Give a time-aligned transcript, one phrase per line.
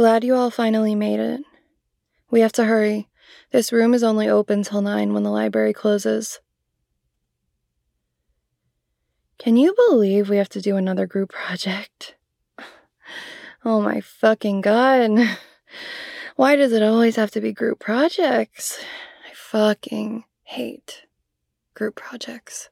[0.00, 1.42] Glad you all finally made it.
[2.30, 3.10] We have to hurry.
[3.52, 6.40] This room is only open till 9 when the library closes.
[9.38, 12.14] Can you believe we have to do another group project?
[13.62, 15.10] Oh my fucking god.
[16.36, 18.82] Why does it always have to be group projects?
[19.28, 21.02] I fucking hate
[21.74, 22.70] group projects.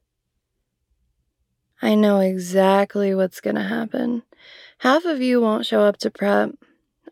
[1.82, 4.22] I know exactly what's gonna happen.
[4.78, 6.52] Half of you won't show up to prep.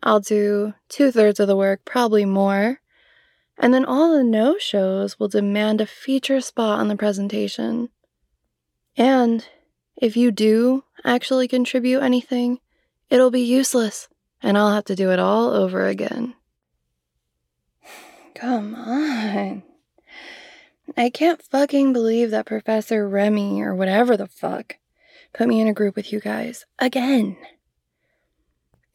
[0.03, 2.81] I'll do two thirds of the work, probably more.
[3.57, 7.89] And then all the no shows will demand a feature spot on the presentation.
[8.95, 9.47] And
[9.95, 12.59] if you do actually contribute anything,
[13.09, 14.09] it'll be useless,
[14.41, 16.35] and I'll have to do it all over again.
[18.35, 19.63] Come on.
[20.95, 24.77] I can't fucking believe that Professor Remy, or whatever the fuck,
[25.33, 27.37] put me in a group with you guys again.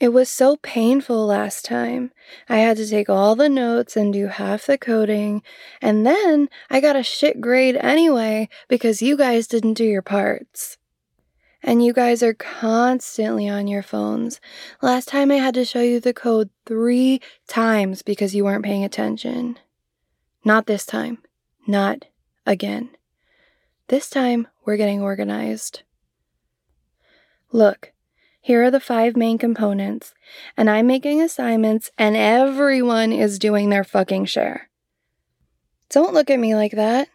[0.03, 2.11] It was so painful last time.
[2.49, 5.45] I had to take all the notes and do half the coding,
[5.81, 10.77] and then I got a shit grade anyway because you guys didn't do your parts.
[11.63, 14.41] And you guys are constantly on your phones.
[14.81, 18.83] Last time I had to show you the code three times because you weren't paying
[18.83, 19.57] attention.
[20.45, 21.19] Not this time.
[21.65, 22.07] Not
[22.45, 22.91] again.
[23.87, 25.83] This time, we're getting organized.
[27.53, 27.92] Look,
[28.43, 30.15] here are the five main components,
[30.57, 34.69] and I'm making assignments, and everyone is doing their fucking share.
[35.89, 37.09] Don't look at me like that.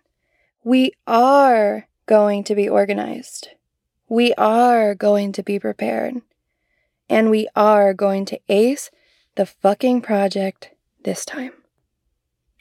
[0.63, 3.49] We are going to be organized.
[4.07, 6.21] We are going to be prepared.
[7.09, 8.89] And we are going to ace
[9.35, 10.69] the fucking project
[11.03, 11.51] this time.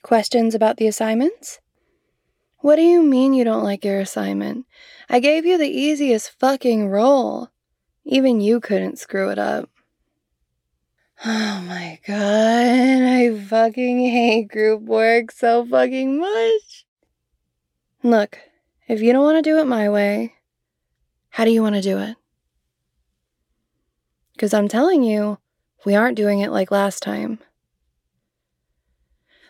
[0.03, 1.61] Questions about the assignments?
[2.58, 4.67] What do you mean you don't like your assignment?
[5.08, 7.51] I gave you the easiest fucking role.
[8.08, 9.68] Even you couldn't screw it up.
[11.24, 16.86] Oh my god, I fucking hate group work so fucking much.
[18.02, 18.39] Look,
[18.86, 20.34] if you don't want to do it my way,
[21.30, 22.16] how do you want to do it?
[24.34, 25.39] Because I'm telling you,
[25.84, 27.40] we aren't doing it like last time.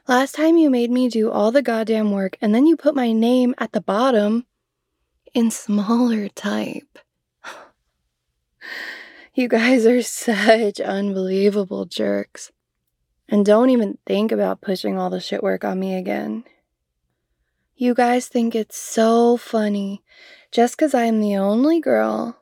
[0.09, 3.13] Last time you made me do all the goddamn work and then you put my
[3.13, 4.47] name at the bottom
[5.35, 6.99] in smaller type.
[9.37, 12.53] You guys are such unbelievable jerks.
[13.29, 16.45] And don't even think about pushing all the shit work on me again.
[17.77, 20.03] You guys think it's so funny
[20.51, 22.39] just because I'm the only girl,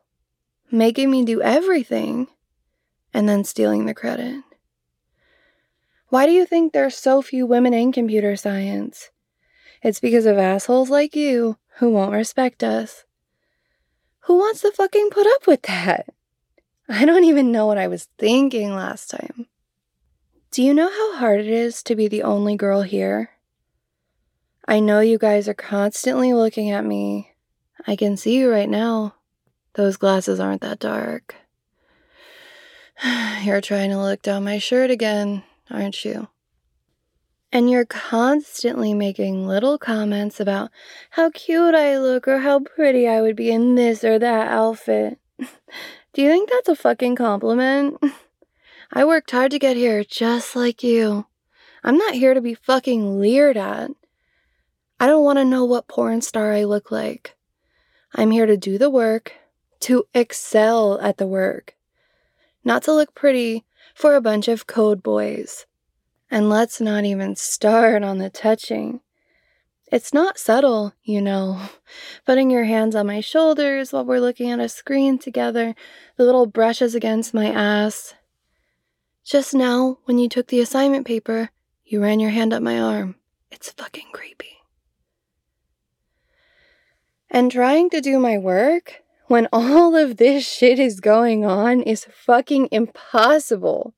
[0.70, 2.28] making me do everything,
[3.12, 4.44] and then stealing the credit.
[6.10, 9.10] Why do you think there's so few women in computer science?
[9.82, 13.02] It's because of assholes like you who won't respect us.
[14.26, 16.14] Who wants to fucking put up with that?
[16.88, 19.46] I don't even know what I was thinking last time.
[20.50, 23.30] Do you know how hard it is to be the only girl here?
[24.66, 27.34] I know you guys are constantly looking at me
[27.86, 29.14] I can see you right now.
[29.74, 31.34] Those glasses aren't that dark.
[33.42, 36.28] You're trying to look down my shirt again, aren't you?
[37.52, 40.72] And you're constantly making little comments about
[41.10, 45.20] how cute I look or how pretty I would be in this or that outfit.
[46.14, 48.00] Do you think that's a fucking compliment?
[48.92, 51.26] I worked hard to get here just like you.
[51.82, 53.90] I'm not here to be fucking leered at.
[55.00, 57.34] I don't want to know what porn star I look like.
[58.14, 59.32] I'm here to do the work,
[59.80, 61.74] to excel at the work,
[62.62, 65.66] not to look pretty for a bunch of code boys.
[66.30, 69.00] And let's not even start on the touching.
[69.94, 71.60] It's not subtle, you know.
[72.26, 75.74] Putting your hands on my shoulders while we're looking at a screen together,
[76.16, 78.14] the little brushes against my ass.
[79.24, 81.50] Just now, when you took the assignment paper,
[81.84, 83.14] you ran your hand up my arm.
[83.50, 84.54] It's fucking creepy
[87.34, 92.06] and trying to do my work when all of this shit is going on is
[92.14, 93.92] fucking impossible.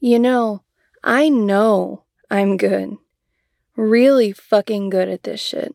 [0.00, 0.62] You know,
[1.04, 2.96] I know I'm good.
[3.76, 5.74] Really fucking good at this shit.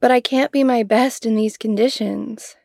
[0.00, 2.56] But I can't be my best in these conditions.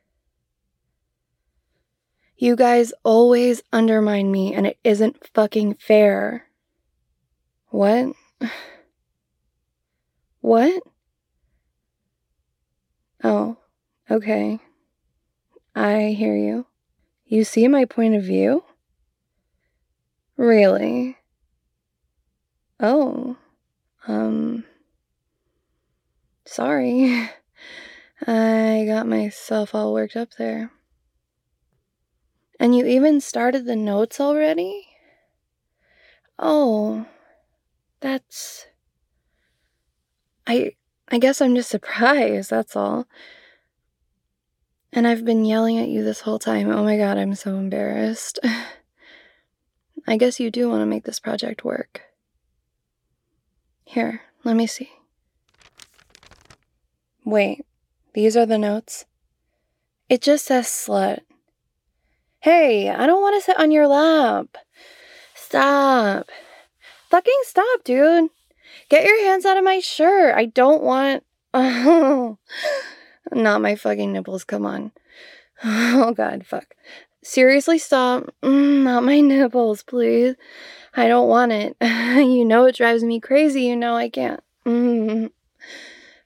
[2.38, 6.48] You guys always undermine me and it isn't fucking fair.
[7.70, 8.14] What?
[10.40, 10.82] What?
[13.22, 13.58] Oh,
[14.10, 14.60] okay.
[15.76, 16.68] I hear you.
[17.26, 18.64] You see my point of view?
[20.38, 21.18] Really?
[22.80, 23.36] Oh,
[24.08, 24.64] um,
[26.46, 27.30] sorry.
[28.28, 30.72] I got myself all worked up there.
[32.60, 34.88] And you even started the notes already?
[36.40, 37.06] Oh,
[38.00, 38.66] that's.
[40.46, 40.74] I.
[41.10, 43.08] I guess I'm just surprised, that's all.
[44.92, 46.70] And I've been yelling at you this whole time.
[46.70, 48.40] Oh my god, I'm so embarrassed.
[50.08, 52.02] I guess you do want to make this project work.
[53.90, 54.90] Here, let me see.
[57.24, 57.66] Wait,
[58.14, 59.06] these are the notes?
[60.10, 61.20] It just says slut.
[62.42, 64.58] Hey, I don't want to sit on your lap.
[65.36, 66.28] Stop.
[67.10, 68.30] Fucking stop, dude.
[68.90, 70.36] Get your hands out of my shirt.
[70.36, 71.24] I don't want.
[71.54, 72.38] Oh,
[73.32, 74.44] not my fucking nipples.
[74.44, 74.92] Come on.
[75.64, 76.76] Oh, God, fuck.
[77.24, 78.32] Seriously, stop.
[78.44, 80.36] Mm, not my nipples, please.
[80.98, 81.78] I don't want it.
[81.82, 83.62] you know it drives me crazy.
[83.62, 84.42] You know I can't.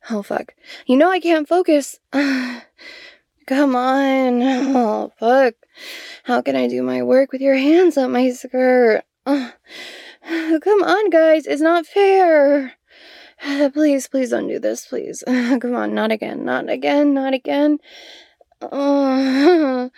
[0.10, 0.56] Oh, fuck.
[0.88, 2.00] You know I can't focus.
[2.12, 4.42] Come on.
[4.76, 5.54] Oh, fuck.
[6.24, 9.04] How can I do my work with your hands on my skirt?
[9.26, 9.46] Come
[10.84, 11.46] on, guys.
[11.46, 12.74] It's not fair.
[13.74, 15.24] Please, please don't do this, please.
[15.28, 17.80] Come on, not again, not again, not again.
[18.62, 19.92] Oh.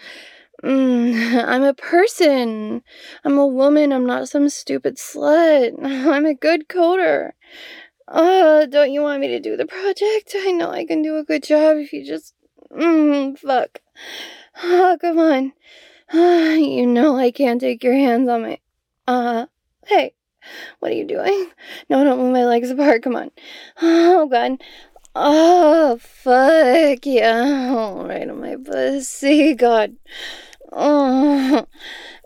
[0.63, 2.83] Mm, I'm a person.
[3.25, 3.91] I'm a woman.
[3.91, 5.73] I'm not some stupid slut.
[5.83, 7.31] I'm a good coder.
[8.07, 10.35] Uh, don't you want me to do the project?
[10.35, 12.33] I know I can do a good job if you just.
[12.71, 13.79] Mm, fuck.
[14.61, 15.53] Oh, come on.
[16.13, 18.59] Uh, you know I can't take your hands on my.
[19.07, 19.47] Uh,
[19.85, 20.13] hey,
[20.79, 21.49] what are you doing?
[21.89, 23.03] No, don't move my legs apart.
[23.03, 23.31] Come on.
[23.81, 24.61] Oh, God.
[25.15, 27.05] Oh, fuck.
[27.05, 27.71] Yeah.
[27.75, 29.53] Oh, right on my pussy.
[29.53, 29.95] God.
[30.75, 31.65] Oh.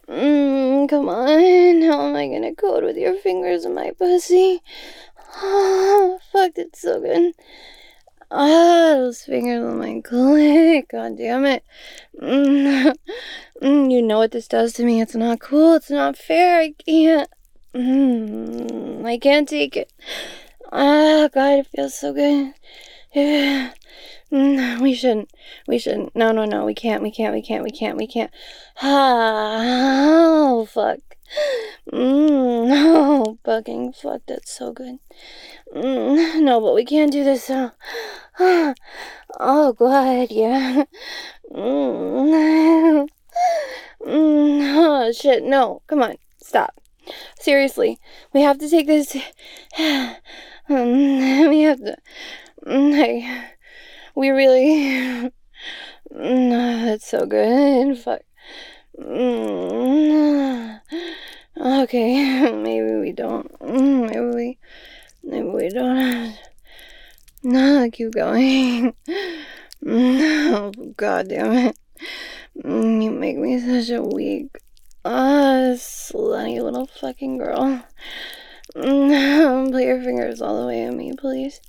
[0.09, 1.81] Mm, come on.
[1.81, 4.61] How am I gonna code with your fingers in my pussy?
[5.35, 7.33] Oh, fuck, it's so good.
[8.31, 10.88] Ah, those fingers on my clit.
[10.89, 11.63] God damn it.
[12.21, 12.94] Mm,
[13.61, 15.01] mm, you know what this does to me.
[15.01, 15.75] It's not cool.
[15.75, 16.61] It's not fair.
[16.61, 17.29] I can't.
[17.75, 19.91] Mm, I can't take it.
[20.71, 22.53] Ah, God, it feels so good.
[24.31, 25.31] Mm, we shouldn't.
[25.68, 26.14] We shouldn't.
[26.14, 26.66] No, no, no.
[26.66, 27.02] We can't.
[27.02, 27.34] We can't.
[27.34, 27.64] We can't.
[27.64, 27.98] We can't.
[27.98, 28.31] We can't.
[28.84, 31.00] Oh, fuck.
[31.92, 34.22] Mm, oh, fucking fuck.
[34.28, 35.00] That's so good.
[35.74, 37.50] Mm, no, but we can't do this.
[37.50, 37.72] Uh,
[39.40, 40.84] oh, God, yeah.
[41.52, 43.08] Mm,
[44.06, 45.44] mm, oh, shit.
[45.44, 46.18] No, come on.
[46.42, 46.81] Stop.
[47.40, 48.00] Seriously,
[48.34, 49.16] we have to take this.
[50.69, 51.96] Um, we have to.
[52.68, 53.46] Mm,
[54.16, 55.31] we really.
[56.12, 57.98] That's so good.
[57.98, 58.22] Fuck.
[61.60, 63.50] Okay, maybe we don't.
[63.62, 64.58] Maybe we.
[65.24, 66.38] Maybe we don't.
[67.44, 68.94] No, keep going.
[69.90, 71.78] Oh, God damn it.
[72.56, 74.48] You make me such a weak,
[75.06, 77.84] ah, slutty little fucking girl.
[78.74, 81.62] Put your fingers all the way on me, please.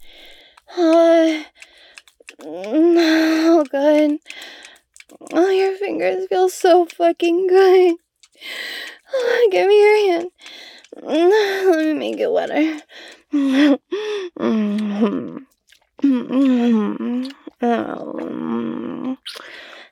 [0.77, 1.45] Uh,
[2.45, 4.19] oh, God.
[5.33, 7.97] Oh, your fingers feel so fucking good.
[9.13, 10.31] Oh, give me your hand.
[11.03, 12.81] Let me make it wetter.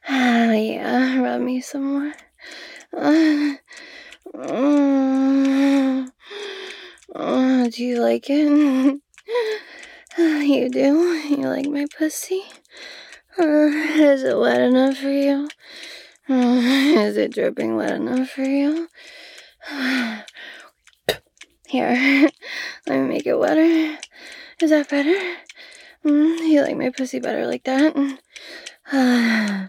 [0.08, 2.12] Oh, yeah, rub me some more.
[2.93, 3.56] Uh,
[7.69, 9.00] do you like it?
[10.19, 11.13] you do?
[11.29, 12.43] You like my pussy?
[13.39, 15.51] Uh, is it wet enough for you?
[16.27, 16.32] Uh,
[17.05, 18.89] is it dripping wet enough for you?
[21.69, 22.31] Here,
[22.87, 23.99] let me make it wetter.
[24.63, 25.37] Is that better?
[26.03, 27.94] Mm, you like my pussy better like that?
[28.91, 29.67] Uh,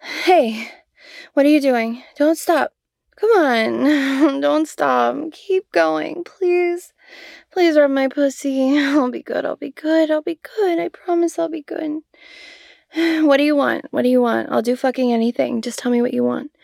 [0.24, 0.68] hey,
[1.34, 2.02] what are you doing?
[2.16, 2.72] Don't stop.
[3.14, 5.16] Come on, don't stop.
[5.30, 6.92] Keep going, please.
[7.54, 8.76] Please rub my pussy.
[8.78, 9.46] I'll be good.
[9.46, 10.10] I'll be good.
[10.10, 10.80] I'll be good.
[10.80, 12.00] I promise I'll be good.
[13.22, 13.86] What do you want?
[13.92, 14.50] What do you want?
[14.50, 15.62] I'll do fucking anything.
[15.62, 16.50] Just tell me what you want.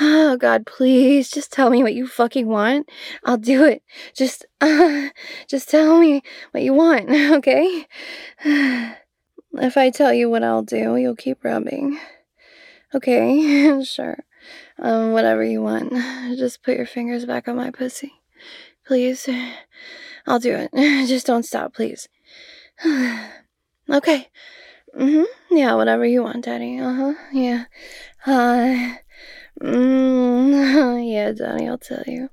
[0.00, 2.88] Oh God, please, just tell me what you fucking want.
[3.26, 3.82] I'll do it.
[4.16, 5.10] Just, uh,
[5.48, 6.22] just tell me
[6.52, 7.86] what you want, okay?
[9.54, 12.00] If I tell you what I'll do, you'll keep rubbing.
[12.94, 14.24] Okay, sure.
[14.78, 15.92] Um, whatever you want.
[16.38, 18.14] Just put your fingers back on my pussy.
[18.86, 19.28] Please.
[20.26, 20.70] I'll do it.
[21.08, 22.08] Just don't stop, please.
[22.84, 24.28] okay.
[24.96, 25.56] Mm-hmm.
[25.56, 26.78] Yeah, whatever you want, Daddy.
[26.78, 27.14] Uh-huh.
[27.32, 27.64] Yeah.
[28.26, 28.96] Uh,
[29.60, 32.28] mm, yeah, Daddy, I'll tell you.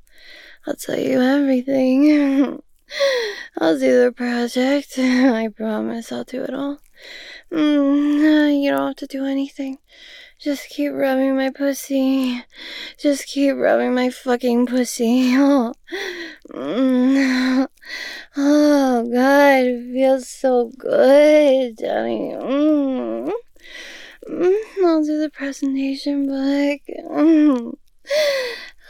[0.68, 2.62] I'll tell you everything.
[3.58, 4.94] I'll do the project.
[4.98, 6.80] I promise I'll do it all.
[7.52, 9.78] Mm, you don't have to do anything.
[10.40, 12.44] Just keep rubbing my pussy.
[12.98, 15.34] Just keep rubbing my fucking pussy.
[15.36, 15.74] Oh.
[18.38, 22.34] Oh God, it feels so good, Daddy.
[22.36, 23.32] Mm.
[24.28, 24.56] Mm.
[24.86, 26.82] I'll do the presentation book.
[27.12, 27.74] Mm.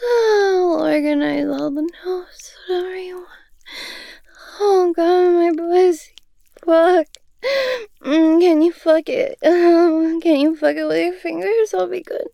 [0.03, 3.27] I'll organize all the notes, whatever you want.
[4.59, 6.13] Oh God, my pussy.
[6.65, 7.07] Fuck.
[8.01, 9.37] Mm, can you fuck it?
[9.45, 11.73] Um, can you fuck it with your fingers?
[11.73, 12.27] I'll be good.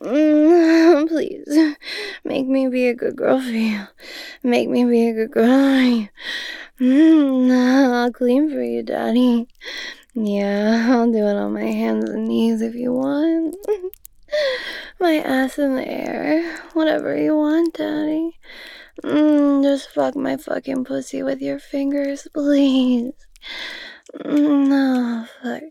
[0.00, 1.76] Mm, please,
[2.24, 3.86] make me be a good girl for you.
[4.42, 6.08] Make me be a good girl.
[6.80, 7.50] Mm,
[7.94, 9.46] I'll clean for you, Daddy.
[10.14, 13.56] Yeah, I'll do it on my hands and knees if you want.
[15.00, 16.58] my ass in the air.
[16.72, 18.38] Whatever you want, Daddy.
[19.04, 23.12] Mm, just fuck my fucking pussy with your fingers, please.
[24.14, 25.62] No, fuck.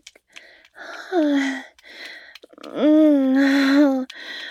[2.72, 4.06] No.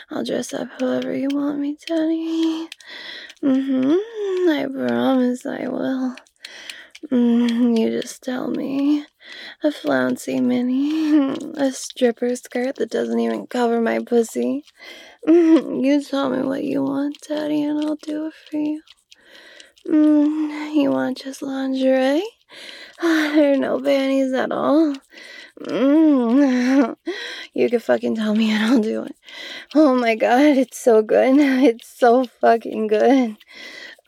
[0.09, 2.67] I'll dress up however you want me, Daddy.
[3.43, 4.49] Mm-hmm.
[4.49, 6.15] I promise I will.
[7.11, 9.05] Mm, you just tell me.
[9.63, 11.37] A flouncy mini.
[11.57, 14.65] A stripper skirt that doesn't even cover my pussy.
[15.27, 18.81] Mm, you tell me what you want, Daddy, and I'll do it for you.
[19.87, 22.23] Mm, you want just lingerie?
[23.01, 24.95] There are no panties at all.
[25.61, 26.95] Mm.
[27.53, 29.15] You can fucking tell me and I'll do it.
[29.75, 31.37] Oh my god, it's so good.
[31.63, 33.37] It's so fucking good.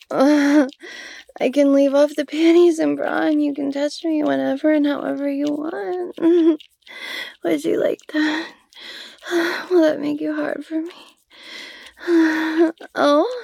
[0.09, 0.67] Uh,
[1.39, 4.85] I can leave off the panties and bra and you can touch me whenever and
[4.85, 6.19] however you want.
[7.43, 8.53] Would you like that?
[9.71, 10.93] Will that make you hard for me?
[12.95, 13.43] Oh,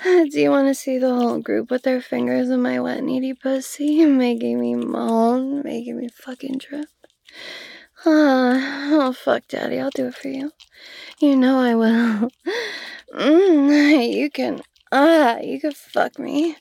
[0.30, 3.34] do you want to see the whole group with their fingers in my wet, needy
[3.34, 6.88] pussy, making me moan, making me fucking drip?
[8.06, 8.56] Uh,
[8.92, 10.52] oh, fuck, Daddy, I'll do it for you.
[11.20, 12.30] You know I will.
[13.12, 16.56] Mm, you can, ah, you can fuck me.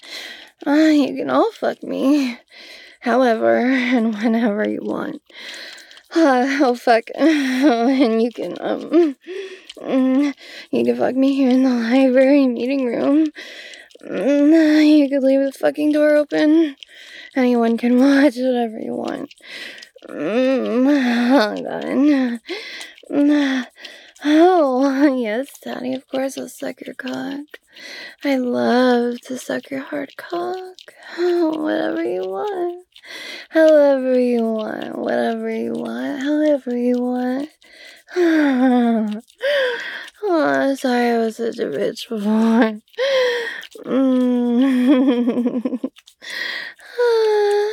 [0.66, 2.40] Ah, you can all fuck me.
[3.02, 5.22] However and whenever you want.
[6.16, 7.10] Uh, oh, fuck.
[7.16, 9.16] and you can, um,
[9.80, 10.34] Mm,
[10.72, 13.28] you can fuck me here in the library meeting room.
[14.04, 16.76] Mm, you could leave the fucking door open.
[17.36, 19.34] Anyone can watch whatever you want.
[20.08, 22.40] Mm, God.
[24.24, 27.60] Oh, yes, Daddy, of course I'll suck your cock.
[28.24, 30.94] I love to suck your hard cock.
[31.18, 32.86] Whatever you want.
[33.50, 34.98] However you want.
[34.98, 36.22] Whatever you want.
[36.22, 37.50] However you want.
[38.16, 39.22] oh,
[40.76, 42.82] sorry I was such a bitch before.
[43.86, 45.80] Mm.
[47.00, 47.72] Mm.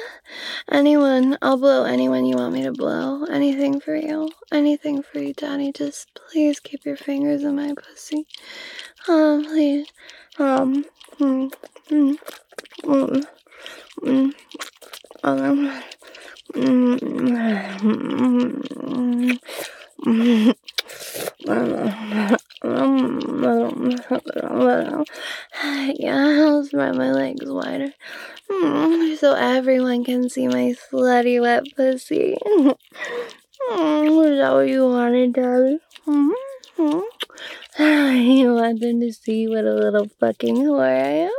[0.70, 3.24] anyone, I'll blow anyone you want me to blow.
[3.24, 4.30] Anything for you.
[4.52, 5.72] Anything for you, Daddy.
[5.72, 8.26] Just please keep your fingers in my pussy.
[9.08, 9.88] Um, please.
[10.38, 10.84] Um,
[11.18, 11.52] mm,
[11.90, 12.18] mm,
[12.84, 13.26] mm,
[14.02, 14.34] mm,
[15.24, 15.82] um,
[16.54, 16.98] mm,
[20.06, 20.54] mm,
[25.98, 27.92] yeah, I'll spread my legs wider
[29.18, 32.36] so everyone can see my slutty wet pussy.
[32.36, 32.74] Is
[33.68, 35.78] that what you wanted, Daddy?
[36.06, 37.00] Mm-hmm.
[37.78, 41.30] You want them to see what a little fucking whore I am?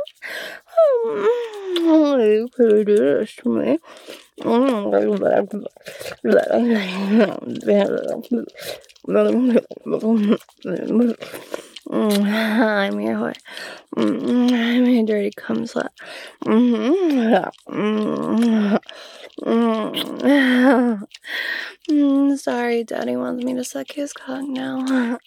[2.20, 3.78] You could do this to me.
[11.90, 13.36] I'm your whore.
[13.96, 15.88] I'm your dirty cum slut.
[22.38, 25.18] Sorry, Daddy wants me to suck his cock now.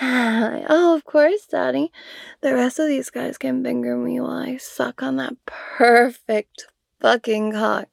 [0.00, 1.92] oh, of course, Daddy.
[2.40, 6.66] The rest of these guys can finger me while I suck on that perfect
[7.00, 7.88] fucking cock.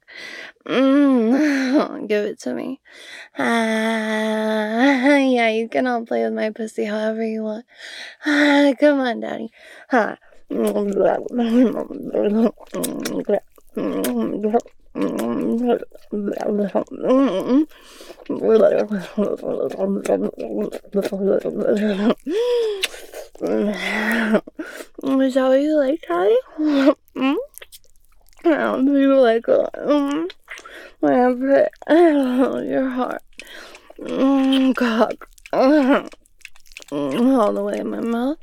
[0.66, 2.80] Mm, give it to me.
[3.38, 7.66] Uh, yeah, you can all play with my pussy however you want.
[8.24, 9.50] Uh, come on, Daddy.
[9.90, 10.16] Huh.
[25.02, 26.38] Is that what you like, Daddy?
[28.44, 30.28] Do you like um,
[31.00, 33.22] put oh, your heart,
[33.98, 36.08] mm, cock, mm,
[36.90, 38.36] all the way in my mouth.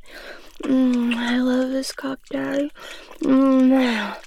[0.64, 2.72] Mm, I love this cock, daddy.
[3.20, 4.18] Mm,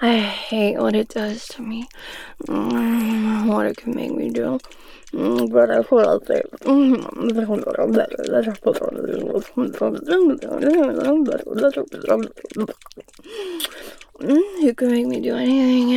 [0.00, 1.88] I hate what it does to me.
[2.46, 4.58] Mm, what it can make me do.
[5.12, 6.50] Mm, but I love it.
[14.20, 15.92] Mm, you can make me do anything.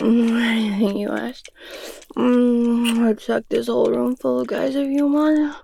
[0.00, 1.08] Anything you.
[2.16, 5.56] Mm, I'd suck this whole room full of guys if you want.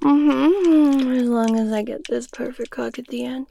[0.00, 1.10] Mm-hmm.
[1.12, 3.46] As long as I get this perfect cock at the end.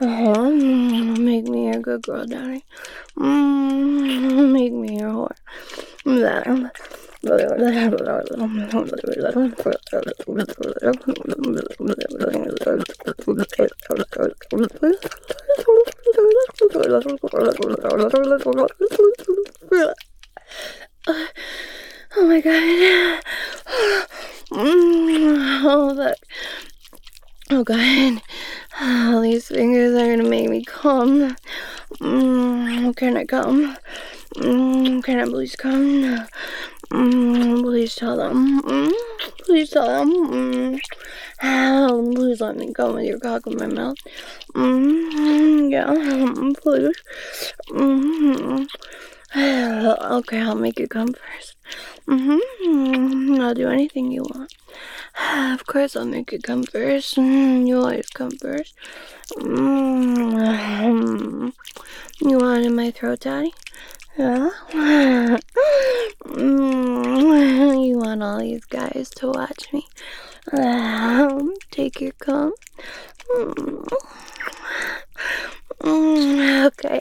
[0.00, 0.50] Uh-huh.
[0.50, 2.64] Make me your good girl, daddy.
[3.16, 6.70] Mm, make me your whore.
[7.22, 8.26] That.
[8.38, 9.34] Oh my god.
[9.36, 9.50] Oh,
[25.94, 26.16] fuck.
[27.50, 29.22] Oh god.
[29.22, 31.36] These fingers are gonna make me come.
[32.00, 33.76] Mm, can I come?
[34.36, 36.26] Mm, can I please come?
[36.90, 38.62] Mm, please tell them.
[38.62, 38.92] Mm,
[39.38, 40.10] please tell them.
[40.10, 40.80] Mm,
[41.42, 43.96] oh, please let me come with your cock in my mouth.
[44.54, 45.86] Mm, yeah,
[46.60, 46.96] please.
[47.70, 48.66] Mm,
[49.36, 51.56] okay, I'll make you come first.
[52.08, 53.40] Mm-hmm.
[53.40, 54.52] I'll do anything you want.
[55.54, 57.16] Of course, I'll make you come first.
[57.16, 58.74] Mm, you always come first.
[62.22, 63.54] You want it in my throat, Daddy?
[64.20, 64.50] Yeah.
[66.26, 69.88] Mm, you want all these guys to watch me
[70.52, 72.52] um, take your cum?
[73.34, 73.86] Mm.
[75.80, 77.00] Mm, okay.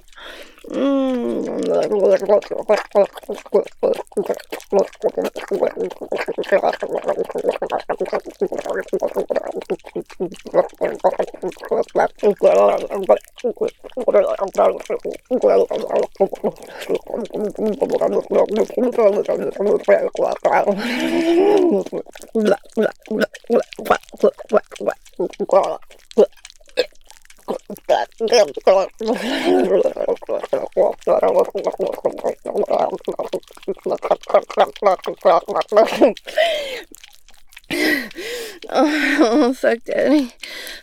[38.72, 40.34] Oh, fuck Daddy.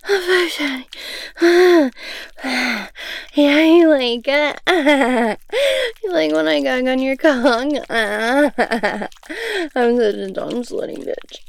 [0.09, 0.87] Oh, fuck Daddy.
[2.43, 2.91] Ah.
[3.37, 4.61] Yeah, you like it.
[6.03, 7.37] You like when I gag on your cock.
[9.75, 11.40] I'm such a dumb slutty bitch.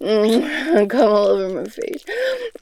[0.00, 2.04] Mm, come all over my face.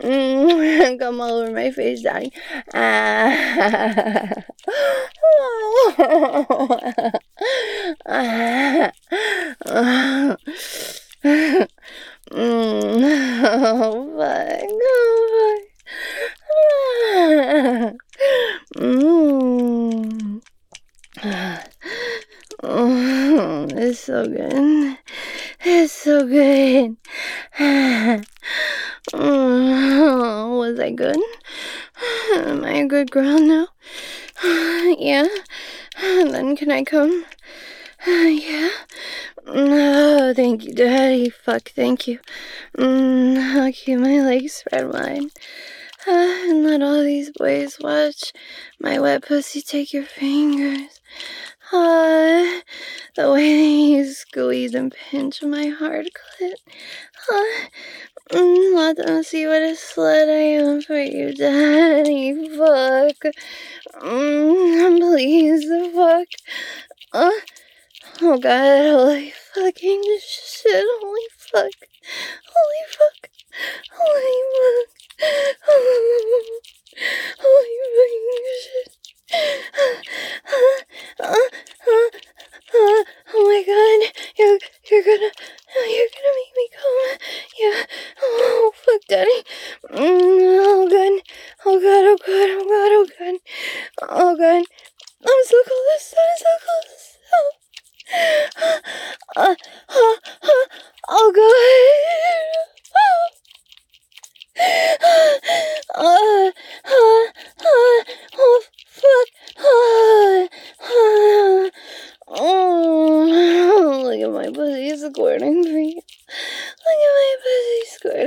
[0.99, 2.33] Come all over my face, Daddy.
[12.33, 12.39] Ah.
[12.39, 14.73] Mm, oh, fuck.
[16.51, 17.29] Oh,
[17.83, 17.97] fuck.
[18.77, 20.41] Mm.
[22.63, 24.99] Oh, it's so good.
[25.61, 26.97] It's so good.
[29.13, 31.19] Oh, was I good?
[32.35, 33.69] Am I a good girl now?
[34.99, 35.29] Yeah.
[36.01, 37.25] Then can I come?
[38.07, 38.71] Yeah.
[40.35, 41.29] Thank you, Daddy.
[41.29, 42.19] Fuck, thank you.
[42.79, 45.25] Mm, I'll keep my legs spread wide.
[46.07, 48.33] Uh, and let all these boys watch
[48.81, 51.01] my wet pussy take your fingers.
[51.71, 52.61] Uh,
[53.15, 56.55] the way you squeeze and pinch my hard clit.
[57.31, 57.69] Uh,
[58.31, 62.49] mm, let them see what a slut I am for you, Daddy.
[62.57, 63.35] Fuck.
[64.03, 65.65] Mm, please,
[65.95, 66.29] fuck.
[67.13, 67.31] Uh,
[68.23, 71.73] oh God, holy fucking shit, holy fuck.
[72.47, 73.31] Holy fuck.
[73.93, 74.89] Holy fuck.
[77.41, 78.62] Holy fucking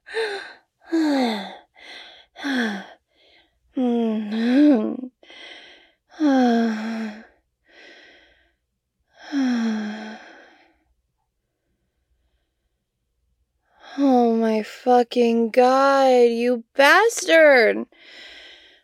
[13.99, 17.87] Oh my fucking god, you bastard!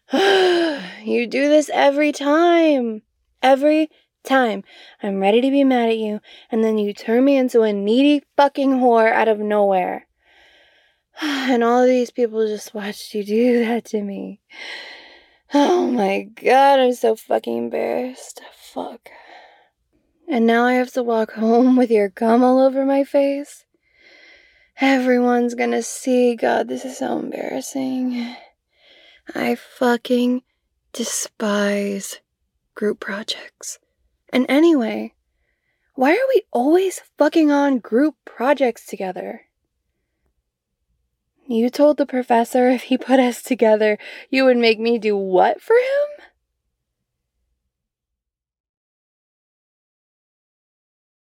[0.12, 3.02] you do this every time.
[3.42, 3.90] Every
[4.22, 4.62] time.
[5.02, 8.24] I'm ready to be mad at you, and then you turn me into a needy
[8.36, 10.06] fucking whore out of nowhere.
[11.22, 14.40] And all of these people just watched you do that to me.
[15.54, 18.42] Oh my god, I'm so fucking embarrassed.
[18.52, 19.10] Fuck.
[20.28, 23.64] And now I have to walk home with your gum all over my face.
[24.80, 26.34] Everyone's gonna see.
[26.34, 28.36] God, this is so embarrassing.
[29.34, 30.42] I fucking
[30.92, 32.20] despise
[32.74, 33.78] group projects.
[34.32, 35.14] And anyway,
[35.94, 39.42] why are we always fucking on group projects together?
[41.48, 43.98] You told the professor if he put us together,
[44.30, 46.26] you would make me do what for him?